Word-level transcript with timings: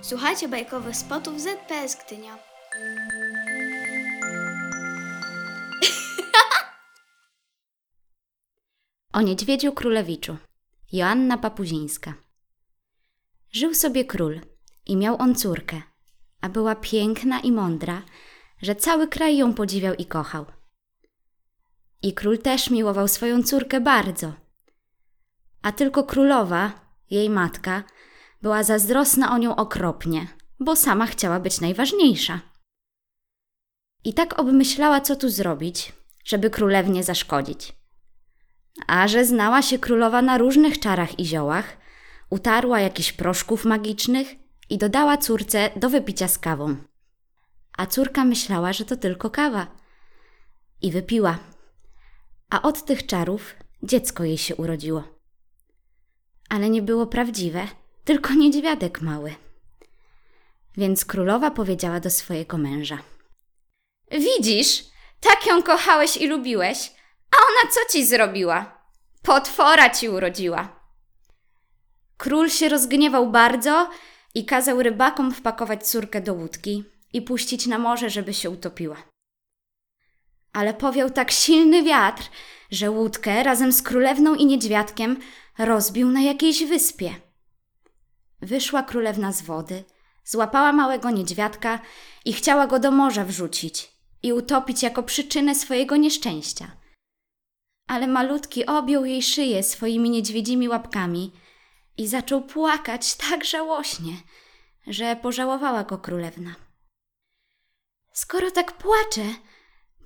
Słuchajcie 0.00 0.48
bajkowych 0.48 0.96
spotów 0.96 1.40
ZPS 1.40 1.96
Gdynia. 2.06 2.38
O 9.12 9.20
niedźwiedziu 9.20 9.72
królewiczu. 9.72 10.36
Joanna 10.92 11.38
Papuzińska. 11.38 12.14
Żył 13.52 13.74
sobie 13.74 14.04
król 14.04 14.40
i 14.86 14.96
miał 14.96 15.16
on 15.22 15.34
córkę, 15.34 15.82
a 16.40 16.48
była 16.48 16.74
piękna 16.74 17.40
i 17.40 17.52
mądra, 17.52 18.02
że 18.62 18.74
cały 18.74 19.08
kraj 19.08 19.36
ją 19.36 19.54
podziwiał 19.54 19.94
i 19.94 20.06
kochał. 20.06 20.46
I 22.02 22.14
król 22.14 22.38
też 22.38 22.70
miłował 22.70 23.08
swoją 23.08 23.42
córkę 23.42 23.80
bardzo. 23.80 24.32
A 25.62 25.72
tylko 25.72 26.04
królowa, 26.04 26.72
jej 27.10 27.30
matka, 27.30 27.84
była 28.42 28.62
zazdrosna 28.62 29.32
o 29.32 29.38
nią 29.38 29.56
okropnie, 29.56 30.26
bo 30.60 30.76
sama 30.76 31.06
chciała 31.06 31.40
być 31.40 31.60
najważniejsza. 31.60 32.40
I 34.04 34.14
tak 34.14 34.38
obmyślała, 34.38 35.00
co 35.00 35.16
tu 35.16 35.28
zrobić, 35.28 35.92
żeby 36.24 36.50
królewnie 36.50 37.04
zaszkodzić. 37.04 37.72
A 38.86 39.08
że 39.08 39.24
znała 39.24 39.62
się 39.62 39.78
królowa 39.78 40.22
na 40.22 40.38
różnych 40.38 40.80
czarach 40.80 41.18
i 41.18 41.26
ziołach, 41.26 41.76
utarła 42.30 42.80
jakiś 42.80 43.12
proszków 43.12 43.64
magicznych 43.64 44.28
i 44.70 44.78
dodała 44.78 45.16
córce 45.16 45.70
do 45.76 45.90
wypicia 45.90 46.28
z 46.28 46.38
kawą. 46.38 46.76
A 47.78 47.86
córka 47.86 48.24
myślała, 48.24 48.72
że 48.72 48.84
to 48.84 48.96
tylko 48.96 49.30
kawa. 49.30 49.66
I 50.82 50.92
wypiła. 50.92 51.38
A 52.50 52.62
od 52.62 52.84
tych 52.84 53.06
czarów 53.06 53.54
dziecko 53.82 54.24
jej 54.24 54.38
się 54.38 54.56
urodziło. 54.56 55.04
Ale 56.48 56.70
nie 56.70 56.82
było 56.82 57.06
prawdziwe, 57.06 57.66
tylko 58.08 58.34
niedźwiadek 58.34 59.00
mały. 59.00 59.34
Więc 60.76 61.04
królowa 61.04 61.50
powiedziała 61.50 62.00
do 62.00 62.10
swojego 62.10 62.58
męża: 62.58 62.98
Widzisz, 64.10 64.84
tak 65.20 65.46
ją 65.46 65.62
kochałeś 65.62 66.16
i 66.16 66.26
lubiłeś, 66.26 66.92
a 67.30 67.36
ona 67.36 67.72
co 67.72 67.92
ci 67.92 68.06
zrobiła? 68.06 68.82
Potwora 69.22 69.90
ci 69.90 70.08
urodziła. 70.08 70.80
Król 72.16 72.50
się 72.50 72.68
rozgniewał 72.68 73.30
bardzo 73.30 73.90
i 74.34 74.44
kazał 74.44 74.82
rybakom 74.82 75.32
wpakować 75.32 75.88
córkę 75.88 76.20
do 76.20 76.34
łódki 76.34 76.84
i 77.12 77.22
puścić 77.22 77.66
na 77.66 77.78
morze, 77.78 78.10
żeby 78.10 78.34
się 78.34 78.50
utopiła. 78.50 78.96
Ale 80.52 80.74
powiał 80.74 81.10
tak 81.10 81.30
silny 81.30 81.82
wiatr, 81.82 82.22
że 82.70 82.90
łódkę 82.90 83.42
razem 83.42 83.72
z 83.72 83.82
królewną 83.82 84.34
i 84.34 84.46
niedźwiadkiem 84.46 85.20
rozbił 85.58 86.08
na 86.08 86.20
jakiejś 86.20 86.64
wyspie. 86.64 87.27
Wyszła 88.40 88.82
królewna 88.82 89.32
z 89.32 89.42
wody, 89.42 89.84
złapała 90.24 90.72
małego 90.72 91.10
niedźwiadka 91.10 91.80
i 92.24 92.32
chciała 92.32 92.66
go 92.66 92.78
do 92.78 92.90
morza 92.90 93.24
wrzucić 93.24 93.92
i 94.22 94.32
utopić 94.32 94.82
jako 94.82 95.02
przyczynę 95.02 95.54
swojego 95.54 95.96
nieszczęścia. 95.96 96.76
Ale 97.86 98.06
malutki 98.06 98.66
objął 98.66 99.04
jej 99.04 99.22
szyję 99.22 99.62
swoimi 99.62 100.10
niedźwiedzimi 100.10 100.68
łapkami 100.68 101.32
i 101.96 102.08
zaczął 102.08 102.42
płakać 102.42 103.14
tak 103.14 103.44
żałośnie, 103.44 104.12
że 104.86 105.16
pożałowała 105.16 105.84
go 105.84 105.98
królewna. 105.98 106.54
Skoro 108.12 108.50
tak 108.50 108.72
płacze, 108.72 109.34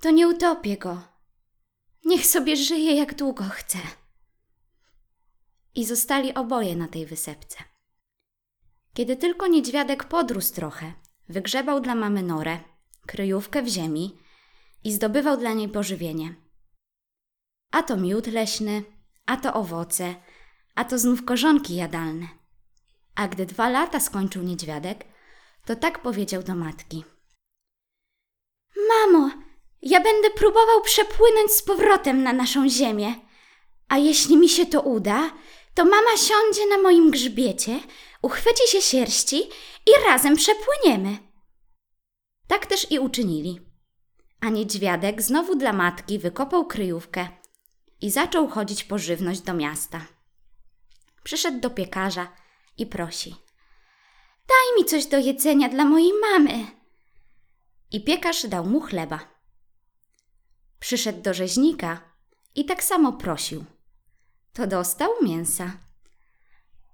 to 0.01 0.11
nie 0.11 0.27
utopię 0.27 0.77
go. 0.77 1.01
Niech 2.05 2.25
sobie 2.25 2.55
żyje 2.55 2.95
jak 2.95 3.15
długo 3.15 3.43
chce. 3.43 3.77
I 5.75 5.85
zostali 5.85 6.33
oboje 6.33 6.75
na 6.75 6.87
tej 6.87 7.05
wysepce. 7.05 7.72
Kiedy 8.93 9.17
tylko 9.17 9.47
niedźwiadek 9.47 10.03
podrósł 10.03 10.53
trochę, 10.53 10.93
wygrzebał 11.29 11.81
dla 11.81 11.95
mamy 11.95 12.23
norę, 12.23 12.59
kryjówkę 13.07 13.61
w 13.61 13.67
ziemi 13.67 14.17
i 14.83 14.93
zdobywał 14.93 15.37
dla 15.37 15.53
niej 15.53 15.69
pożywienie. 15.69 16.35
A 17.71 17.83
to 17.83 17.97
miód 17.97 18.27
leśny, 18.27 18.83
a 19.25 19.37
to 19.37 19.53
owoce, 19.53 20.15
a 20.75 20.85
to 20.85 20.99
znów 20.99 21.25
korzonki 21.25 21.75
jadalne. 21.75 22.27
A 23.15 23.27
gdy 23.27 23.45
dwa 23.45 23.69
lata 23.69 23.99
skończył 23.99 24.43
niedźwiadek, 24.43 25.05
to 25.65 25.75
tak 25.75 26.01
powiedział 26.01 26.43
do 26.43 26.55
matki. 26.55 27.03
Mamo, 28.89 29.29
ja 29.81 30.01
będę 30.01 30.29
próbował 30.29 30.81
przepłynąć 30.81 31.51
z 31.51 31.63
powrotem 31.63 32.23
na 32.23 32.33
naszą 32.33 32.69
ziemię. 32.69 33.15
A 33.89 33.97
jeśli 33.97 34.37
mi 34.37 34.49
się 34.49 34.65
to 34.65 34.81
uda, 34.81 35.31
to 35.73 35.85
mama 35.85 36.17
siądzie 36.17 36.67
na 36.67 36.77
moim 36.77 37.11
grzbiecie, 37.11 37.79
uchwyci 38.21 38.67
się 38.67 38.81
sierści 38.81 39.43
i 39.87 40.05
razem 40.05 40.35
przepłyniemy. 40.35 41.17
Tak 42.47 42.65
też 42.65 42.91
i 42.91 42.99
uczynili. 42.99 43.59
A 44.41 44.49
niedźwiadek 44.49 45.21
znowu 45.21 45.55
dla 45.55 45.73
matki 45.73 46.19
wykopał 46.19 46.65
kryjówkę 46.65 47.27
i 48.01 48.11
zaczął 48.11 48.47
chodzić 48.47 48.83
po 48.83 48.97
żywność 48.97 49.41
do 49.41 49.53
miasta. 49.53 50.05
Przyszedł 51.23 51.59
do 51.59 51.69
piekarza 51.69 52.27
i 52.77 52.85
prosi: 52.85 53.35
Daj 54.47 54.79
mi 54.79 54.85
coś 54.85 55.05
do 55.05 55.17
jedzenia 55.17 55.69
dla 55.69 55.85
mojej 55.85 56.11
mamy. 56.21 56.65
I 57.91 58.03
piekarz 58.03 58.47
dał 58.47 58.65
mu 58.65 58.81
chleba. 58.81 59.19
Przyszedł 60.79 61.21
do 61.21 61.33
rzeźnika 61.33 62.13
i 62.55 62.65
tak 62.65 62.83
samo 62.83 63.13
prosił. 63.13 63.65
To 64.53 64.67
dostał 64.67 65.09
mięsa. 65.21 65.77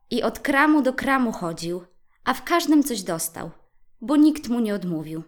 I 0.09 0.23
od 0.23 0.39
kramu 0.39 0.81
do 0.81 0.93
kramu 0.93 1.31
chodził, 1.31 1.85
a 2.23 2.33
w 2.33 2.43
każdym 2.43 2.83
coś 2.83 3.01
dostał, 3.01 3.51
bo 4.01 4.15
nikt 4.15 4.47
mu 4.47 4.59
nie 4.59 4.75
odmówił. 4.75 5.23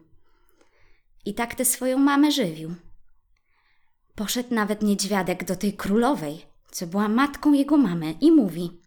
I 1.26 1.34
tak 1.34 1.56
tę 1.56 1.66
swoją 1.66 1.98
mamę 1.98 2.32
żywił. 2.32 2.76
Poszedł 4.16 4.54
nawet 4.54 4.82
niedźwiadek 4.82 5.44
do 5.44 5.56
tej 5.56 5.74
królowej, 5.74 6.46
co 6.72 6.88
była 6.88 7.08
matką 7.08 7.54
jego 7.54 7.78
mamy, 7.78 8.16
i 8.22 8.32
mówi: 8.32 8.82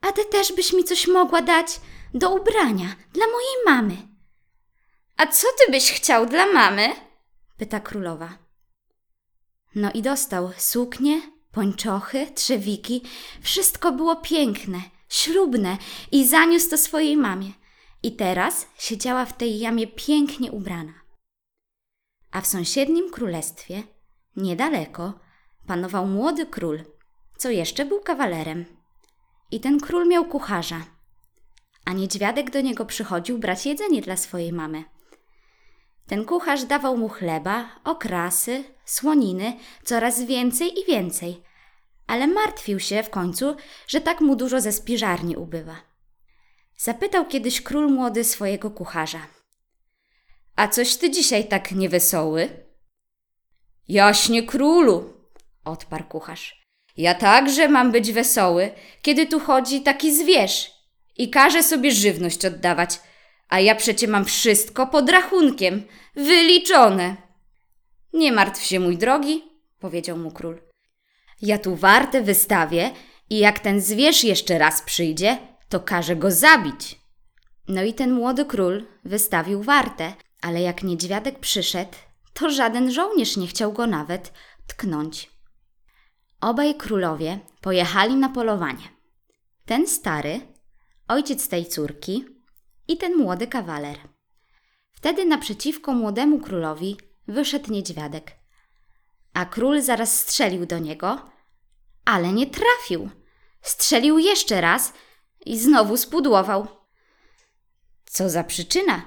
A 0.00 0.12
ty 0.12 0.24
też 0.24 0.52
byś 0.52 0.72
mi 0.72 0.84
coś 0.84 1.06
mogła 1.06 1.42
dać 1.42 1.80
do 2.14 2.34
ubrania 2.34 2.96
dla 3.12 3.26
mojej 3.26 3.56
mamy. 3.66 3.96
A 5.16 5.26
co 5.26 5.46
ty 5.58 5.72
byś 5.72 5.92
chciał 5.92 6.26
dla 6.26 6.46
mamy? 6.46 6.88
pyta 7.56 7.80
królowa. 7.80 8.38
No 9.74 9.92
i 9.92 10.02
dostał 10.02 10.50
suknie, 10.58 11.33
pończochy, 11.54 12.26
trzewiki, 12.34 13.02
wszystko 13.40 13.92
było 13.92 14.16
piękne, 14.16 14.80
ślubne 15.08 15.78
i 16.12 16.26
zaniósł 16.26 16.70
to 16.70 16.78
swojej 16.78 17.16
mamie. 17.16 17.52
I 18.02 18.16
teraz 18.16 18.66
siedziała 18.78 19.24
w 19.24 19.36
tej 19.36 19.58
jamie 19.58 19.86
pięknie 19.86 20.52
ubrana. 20.52 20.92
A 22.32 22.40
w 22.40 22.46
sąsiednim 22.46 23.10
królestwie, 23.10 23.82
niedaleko, 24.36 25.12
panował 25.66 26.06
młody 26.06 26.46
król, 26.46 26.84
co 27.36 27.50
jeszcze 27.50 27.84
był 27.84 28.00
kawalerem. 28.00 28.64
I 29.50 29.60
ten 29.60 29.80
król 29.80 30.08
miał 30.08 30.24
kucharza, 30.24 30.84
a 31.84 31.92
niedźwiadek 31.92 32.50
do 32.50 32.60
niego 32.60 32.86
przychodził 32.86 33.38
brać 33.38 33.66
jedzenie 33.66 34.02
dla 34.02 34.16
swojej 34.16 34.52
mamy. 34.52 34.84
Ten 36.06 36.24
kucharz 36.24 36.64
dawał 36.64 36.96
mu 36.96 37.08
chleba, 37.08 37.68
okrasy, 37.84 38.64
słoniny, 38.84 39.56
coraz 39.84 40.22
więcej 40.22 40.80
i 40.80 40.84
więcej, 40.84 41.42
ale 42.06 42.26
martwił 42.26 42.80
się 42.80 43.02
w 43.02 43.10
końcu, 43.10 43.56
że 43.86 44.00
tak 44.00 44.20
mu 44.20 44.36
dużo 44.36 44.60
ze 44.60 44.72
spiżarni 44.72 45.36
ubywa. 45.36 45.76
Zapytał 46.76 47.26
kiedyś 47.26 47.62
król 47.62 47.92
młody 47.92 48.24
swojego 48.24 48.70
kucharza. 48.70 49.26
A 50.56 50.68
coś 50.68 50.96
ty 50.96 51.10
dzisiaj 51.10 51.48
tak 51.48 51.72
niewesoły? 51.72 52.48
Jaśnie 53.88 54.42
królu, 54.42 55.14
odparł 55.64 56.04
kucharz. 56.04 56.64
Ja 56.96 57.14
także 57.14 57.68
mam 57.68 57.92
być 57.92 58.12
wesoły, 58.12 58.72
kiedy 59.02 59.26
tu 59.26 59.40
chodzi 59.40 59.80
taki 59.80 60.14
zwierz 60.14 60.72
i 61.16 61.30
każe 61.30 61.62
sobie 61.62 61.90
żywność 61.90 62.44
oddawać, 62.44 63.00
a 63.54 63.60
ja 63.60 63.74
przecie 63.74 64.08
mam 64.08 64.24
wszystko 64.24 64.86
pod 64.86 65.10
rachunkiem, 65.10 65.82
wyliczone. 66.16 67.16
Nie 68.12 68.32
martw 68.32 68.62
się, 68.62 68.80
mój 68.80 68.98
drogi, 68.98 69.42
powiedział 69.78 70.16
mu 70.18 70.30
król. 70.30 70.60
Ja 71.42 71.58
tu 71.58 71.76
wartę 71.76 72.22
wystawię 72.22 72.90
i 73.30 73.38
jak 73.38 73.58
ten 73.58 73.80
zwierz 73.80 74.24
jeszcze 74.24 74.58
raz 74.58 74.82
przyjdzie, 74.82 75.38
to 75.68 75.80
każę 75.80 76.16
go 76.16 76.30
zabić. 76.30 77.00
No 77.68 77.82
i 77.82 77.94
ten 77.94 78.12
młody 78.12 78.44
król 78.44 78.86
wystawił 79.04 79.62
wartę, 79.62 80.12
ale 80.42 80.60
jak 80.60 80.82
niedźwiadek 80.82 81.38
przyszedł, 81.38 81.96
to 82.32 82.50
żaden 82.50 82.92
żołnierz 82.92 83.36
nie 83.36 83.46
chciał 83.46 83.72
go 83.72 83.86
nawet 83.86 84.32
tknąć. 84.66 85.30
Obaj 86.40 86.74
królowie 86.74 87.38
pojechali 87.60 88.14
na 88.16 88.28
polowanie. 88.28 88.88
Ten 89.66 89.86
stary, 89.86 90.40
ojciec 91.08 91.48
tej 91.48 91.66
córki, 91.66 92.33
i 92.88 92.96
ten 92.96 93.16
młody 93.16 93.46
kawaler. 93.46 93.98
Wtedy 94.90 95.24
naprzeciwko 95.24 95.92
młodemu 95.92 96.40
królowi 96.40 96.96
wyszedł 97.28 97.72
niedźwiadek. 97.72 98.32
A 99.34 99.46
król 99.46 99.80
zaraz 99.80 100.20
strzelił 100.20 100.66
do 100.66 100.78
niego, 100.78 101.30
ale 102.04 102.32
nie 102.32 102.46
trafił. 102.46 103.10
Strzelił 103.62 104.18
jeszcze 104.18 104.60
raz 104.60 104.92
i 105.46 105.58
znowu 105.58 105.96
spudłował. 105.96 106.66
Co 108.04 108.30
za 108.30 108.44
przyczyna, 108.44 109.02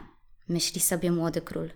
myśli 0.50 0.82
sobie 0.82 1.12
młody 1.12 1.42
król, 1.42 1.72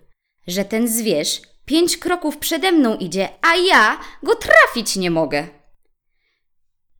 że 0.46 0.64
ten 0.64 0.88
zwierz 0.88 1.42
pięć 1.64 1.96
kroków 1.96 2.38
przede 2.38 2.72
mną 2.72 2.96
idzie, 2.96 3.28
a 3.42 3.56
ja 3.56 4.00
go 4.22 4.34
trafić 4.34 4.96
nie 4.96 5.10
mogę. 5.10 5.48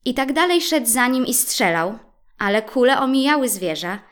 I 0.05 0.14
tak 0.14 0.32
dalej 0.32 0.60
szedł 0.60 0.87
za 0.87 1.06
nim 1.06 1.26
i 1.26 1.34
strzelał, 1.34 1.98
ale 2.38 2.62
kule 2.62 3.00
omijały 3.00 3.48
zwierza, 3.48 4.02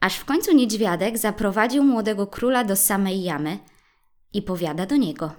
aż 0.00 0.16
w 0.16 0.24
końcu 0.24 0.52
niedźwiadek 0.52 1.18
zaprowadził 1.18 1.84
młodego 1.84 2.26
króla 2.26 2.64
do 2.64 2.76
samej 2.76 3.22
jamy 3.22 3.58
i 4.32 4.42
powiada 4.42 4.86
do 4.86 4.96
niego. 4.96 5.32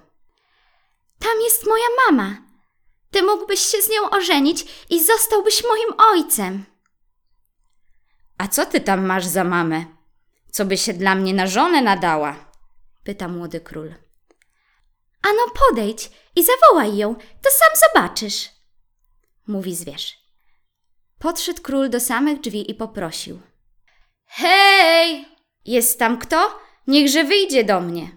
Tam 1.18 1.40
jest 1.40 1.66
moja 1.66 1.86
mama. 2.06 2.36
Ty 3.10 3.22
mógłbyś 3.22 3.60
się 3.60 3.82
z 3.82 3.88
nią 3.88 4.10
ożenić 4.10 4.66
i 4.90 5.04
zostałbyś 5.04 5.64
moim 5.64 6.00
ojcem. 6.00 6.64
A 8.38 8.48
co 8.48 8.66
ty 8.66 8.80
tam 8.80 9.06
masz 9.06 9.26
za 9.26 9.44
mamę? 9.44 9.84
Co 10.50 10.64
by 10.64 10.76
się 10.76 10.92
dla 10.92 11.14
mnie 11.14 11.34
na 11.34 11.46
żonę 11.46 11.82
nadała? 11.82 12.50
pyta 13.04 13.28
młody 13.28 13.60
król. 13.60 13.94
Ano 15.22 15.42
podejdź 15.68 16.10
i 16.36 16.44
zawołaj 16.44 16.96
ją, 16.96 17.14
to 17.14 17.50
sam 17.50 17.88
zobaczysz, 17.88 18.50
mówi 19.46 19.74
zwierz. 19.74 20.18
Podszedł 21.18 21.62
król 21.62 21.90
do 21.90 22.00
samych 22.00 22.40
drzwi 22.40 22.70
i 22.70 22.74
poprosił. 22.74 23.40
Hej! 24.30 25.24
Jest 25.64 25.98
tam 25.98 26.18
kto? 26.18 26.60
Niechże 26.86 27.24
wyjdzie 27.24 27.64
do 27.64 27.80
mnie. 27.80 28.10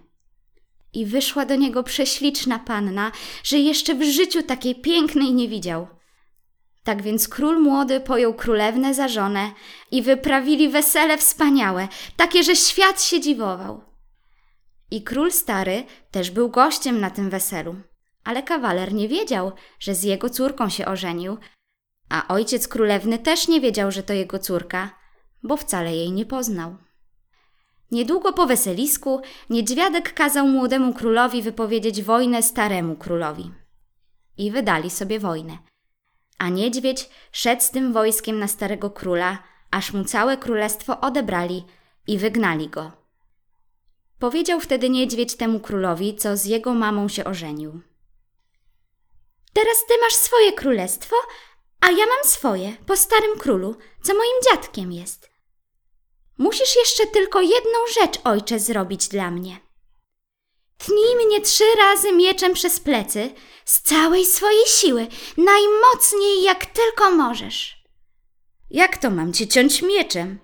I 0.93 1.05
wyszła 1.05 1.45
do 1.45 1.55
niego 1.55 1.83
prześliczna 1.83 2.59
panna, 2.59 3.11
że 3.43 3.57
jeszcze 3.57 3.95
w 3.95 4.03
życiu 4.03 4.43
takiej 4.43 4.75
pięknej 4.75 5.33
nie 5.33 5.47
widział. 5.47 5.87
Tak 6.83 7.01
więc 7.01 7.27
król 7.27 7.61
młody 7.61 7.99
pojął 7.99 8.33
królewnę 8.33 8.93
za 8.93 9.07
żonę 9.07 9.51
i 9.91 10.01
wyprawili 10.01 10.69
wesele 10.69 11.17
wspaniałe, 11.17 11.87
takie, 12.17 12.43
że 12.43 12.55
świat 12.55 13.03
się 13.03 13.19
dziwował. 13.19 13.81
I 14.91 15.03
król 15.03 15.31
stary 15.31 15.83
też 16.11 16.31
był 16.31 16.49
gościem 16.49 16.99
na 16.99 17.09
tym 17.09 17.29
weselu, 17.29 17.75
ale 18.23 18.43
kawaler 18.43 18.93
nie 18.93 19.07
wiedział, 19.07 19.51
że 19.79 19.95
z 19.95 20.03
jego 20.03 20.29
córką 20.29 20.69
się 20.69 20.85
ożenił, 20.85 21.37
a 22.09 22.27
ojciec 22.27 22.67
królewny 22.67 23.19
też 23.19 23.47
nie 23.47 23.61
wiedział, 23.61 23.91
że 23.91 24.03
to 24.03 24.13
jego 24.13 24.39
córka, 24.39 25.02
bo 25.43 25.57
wcale 25.57 25.95
jej 25.95 26.11
nie 26.11 26.25
poznał. 26.25 26.75
Niedługo 27.91 28.33
po 28.33 28.45
weselisku 28.45 29.21
niedźwiadek 29.49 30.13
kazał 30.13 30.47
młodemu 30.47 30.93
królowi 30.93 31.41
wypowiedzieć 31.41 32.03
wojnę 32.03 32.43
staremu 32.43 32.95
królowi. 32.95 33.51
I 34.37 34.51
wydali 34.51 34.89
sobie 34.89 35.19
wojnę. 35.19 35.57
A 36.37 36.49
niedźwiedź 36.49 37.09
szedł 37.31 37.61
z 37.61 37.71
tym 37.71 37.93
wojskiem 37.93 38.39
na 38.39 38.47
starego 38.47 38.89
króla, 38.89 39.43
aż 39.71 39.93
mu 39.93 40.03
całe 40.03 40.37
królestwo 40.37 41.01
odebrali 41.01 41.65
i 42.07 42.17
wygnali 42.17 42.69
go. 42.69 42.91
Powiedział 44.19 44.59
wtedy 44.59 44.89
niedźwiedź 44.89 45.35
temu 45.35 45.59
królowi, 45.59 46.15
co 46.15 46.37
z 46.37 46.45
jego 46.45 46.73
mamą 46.73 47.07
się 47.07 47.25
ożenił. 47.25 47.81
Teraz 49.53 49.85
ty 49.87 49.93
masz 50.01 50.13
swoje 50.13 50.53
królestwo, 50.53 51.15
a 51.81 51.91
ja 51.91 52.05
mam 52.05 52.23
swoje, 52.23 52.77
po 52.85 52.97
starym 52.97 53.39
królu, 53.39 53.75
co 54.03 54.13
moim 54.13 54.35
dziadkiem 54.51 54.91
jest. 54.91 55.32
Musisz 56.37 56.75
jeszcze 56.75 57.07
tylko 57.07 57.41
jedną 57.41 57.79
rzecz, 58.01 58.19
ojcze, 58.23 58.59
zrobić 58.59 59.07
dla 59.07 59.31
mnie. 59.31 59.59
Tnij 60.77 61.15
mnie 61.25 61.41
trzy 61.41 61.63
razy 61.77 62.11
mieczem 62.11 62.53
przez 62.53 62.79
plecy, 62.79 63.33
z 63.65 63.81
całej 63.81 64.25
swojej 64.25 64.65
siły, 64.67 65.07
najmocniej 65.37 66.43
jak 66.43 66.65
tylko 66.65 67.11
możesz. 67.11 67.83
Jak 68.69 68.97
to 68.97 69.09
mam 69.09 69.33
cię 69.33 69.47
ciąć 69.47 69.81
mieczem? 69.81 70.39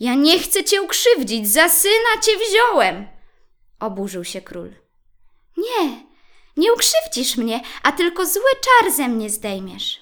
Ja 0.00 0.14
nie 0.14 0.38
chcę 0.38 0.64
cię 0.64 0.82
ukrzywdzić, 0.82 1.48
za 1.48 1.68
syna 1.68 2.22
cię 2.22 2.32
wziąłem! 2.48 3.08
Oburzył 3.80 4.24
się 4.24 4.40
król. 4.40 4.74
Nie, 5.56 6.06
nie 6.56 6.72
ukrzywdzisz 6.72 7.36
mnie, 7.36 7.60
a 7.82 7.92
tylko 7.92 8.26
zły 8.26 8.50
czar 8.60 8.92
ze 8.92 9.08
mnie 9.08 9.30
zdejmiesz. 9.30 10.00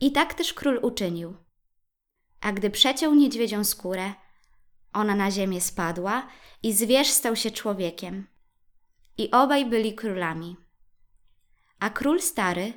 I 0.00 0.12
tak 0.12 0.34
też 0.34 0.54
król 0.54 0.78
uczynił. 0.82 1.36
A 2.44 2.52
gdy 2.52 2.70
przeciął 2.70 3.14
niedźwiedzią 3.14 3.64
skórę, 3.64 4.14
ona 4.92 5.14
na 5.14 5.30
ziemię 5.30 5.60
spadła 5.60 6.28
i 6.62 6.72
zwierz 6.72 7.08
stał 7.08 7.36
się 7.36 7.50
człowiekiem. 7.50 8.26
I 9.18 9.30
obaj 9.30 9.66
byli 9.66 9.94
królami. 9.94 10.56
A 11.78 11.90
król 11.90 12.20
stary 12.20 12.72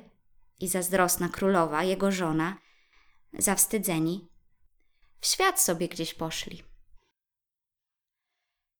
i 0.60 0.68
zazdrosna 0.68 1.28
królowa, 1.28 1.82
jego 1.84 2.12
żona, 2.12 2.56
zawstydzeni, 3.32 4.28
w 5.20 5.26
świat 5.26 5.60
sobie 5.60 5.88
gdzieś 5.88 6.14
poszli. 6.14 6.62